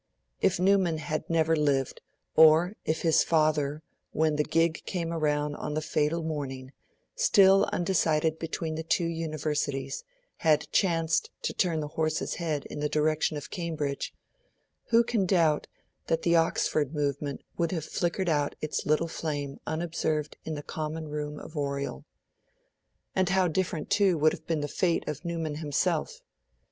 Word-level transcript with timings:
If 0.41 0.59
Newman 0.59 0.97
had 0.97 1.29
never 1.29 1.55
lived, 1.55 2.01
or 2.35 2.73
if 2.85 3.03
his 3.03 3.23
father, 3.23 3.83
when 4.13 4.35
the 4.35 4.43
gig 4.43 4.81
came 4.87 5.11
round 5.11 5.55
on 5.57 5.75
the 5.75 5.79
fatal 5.81 6.23
morning, 6.23 6.71
still 7.15 7.69
undecided 7.71 8.39
between 8.39 8.73
the 8.73 8.81
two 8.83 9.05
Universities, 9.05 10.03
had 10.37 10.67
chanced 10.71 11.29
to 11.43 11.53
turn 11.53 11.81
the 11.81 11.89
horse's 11.89 12.33
head 12.41 12.65
in 12.65 12.79
the 12.79 12.89
direction 12.89 13.37
of 13.37 13.51
Cambridge, 13.51 14.11
who 14.85 15.03
can 15.03 15.27
doubt 15.27 15.67
that 16.07 16.23
the 16.23 16.35
Oxford 16.35 16.95
Movement 16.95 17.43
would 17.55 17.71
have 17.71 17.85
flickered 17.85 18.27
out 18.27 18.55
its 18.59 18.87
little 18.87 19.07
flame 19.07 19.59
unobserved 19.67 20.35
in 20.43 20.55
the 20.55 20.63
Common 20.63 21.09
Room 21.09 21.37
of 21.37 21.55
Oriel? 21.55 22.05
And 23.15 23.29
how 23.29 23.47
different, 23.47 23.91
too, 23.91 24.17
would 24.17 24.31
have 24.33 24.47
been 24.47 24.61
the 24.61 24.67
fate 24.67 25.07
of 25.07 25.23
Newman 25.23 25.57
himself! 25.57 26.21